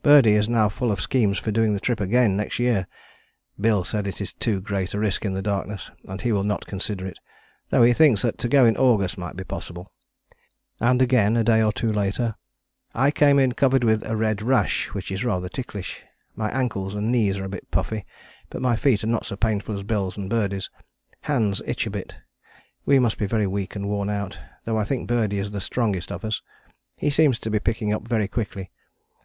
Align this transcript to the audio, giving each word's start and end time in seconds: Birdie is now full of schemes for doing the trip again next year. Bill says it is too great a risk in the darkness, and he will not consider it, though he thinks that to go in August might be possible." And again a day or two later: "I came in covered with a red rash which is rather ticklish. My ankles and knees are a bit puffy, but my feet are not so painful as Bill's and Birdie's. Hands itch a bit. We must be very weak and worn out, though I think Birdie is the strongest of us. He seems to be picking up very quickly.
Birdie 0.00 0.34
is 0.34 0.48
now 0.48 0.68
full 0.68 0.92
of 0.92 1.00
schemes 1.00 1.38
for 1.38 1.50
doing 1.50 1.74
the 1.74 1.80
trip 1.80 1.98
again 1.98 2.36
next 2.36 2.60
year. 2.60 2.86
Bill 3.60 3.82
says 3.82 4.06
it 4.06 4.20
is 4.20 4.32
too 4.32 4.60
great 4.60 4.94
a 4.94 4.98
risk 5.00 5.24
in 5.24 5.34
the 5.34 5.42
darkness, 5.42 5.90
and 6.06 6.20
he 6.20 6.30
will 6.30 6.44
not 6.44 6.68
consider 6.68 7.04
it, 7.04 7.18
though 7.70 7.82
he 7.82 7.92
thinks 7.92 8.22
that 8.22 8.38
to 8.38 8.48
go 8.48 8.64
in 8.64 8.76
August 8.76 9.18
might 9.18 9.34
be 9.34 9.42
possible." 9.42 9.90
And 10.78 11.02
again 11.02 11.36
a 11.36 11.42
day 11.42 11.60
or 11.60 11.72
two 11.72 11.92
later: 11.92 12.36
"I 12.94 13.10
came 13.10 13.40
in 13.40 13.54
covered 13.54 13.82
with 13.82 14.04
a 14.08 14.14
red 14.14 14.40
rash 14.40 14.86
which 14.94 15.10
is 15.10 15.24
rather 15.24 15.48
ticklish. 15.48 16.04
My 16.36 16.48
ankles 16.50 16.94
and 16.94 17.10
knees 17.10 17.36
are 17.36 17.44
a 17.44 17.48
bit 17.48 17.68
puffy, 17.72 18.06
but 18.50 18.62
my 18.62 18.76
feet 18.76 19.02
are 19.02 19.08
not 19.08 19.26
so 19.26 19.34
painful 19.34 19.74
as 19.74 19.82
Bill's 19.82 20.16
and 20.16 20.30
Birdie's. 20.30 20.70
Hands 21.22 21.60
itch 21.66 21.88
a 21.88 21.90
bit. 21.90 22.14
We 22.86 23.00
must 23.00 23.18
be 23.18 23.26
very 23.26 23.48
weak 23.48 23.74
and 23.74 23.88
worn 23.88 24.10
out, 24.10 24.38
though 24.64 24.78
I 24.78 24.84
think 24.84 25.08
Birdie 25.08 25.40
is 25.40 25.50
the 25.50 25.60
strongest 25.60 26.12
of 26.12 26.24
us. 26.24 26.40
He 26.94 27.10
seems 27.10 27.40
to 27.40 27.50
be 27.50 27.58
picking 27.58 27.92
up 27.92 28.06
very 28.06 28.28
quickly. 28.28 28.70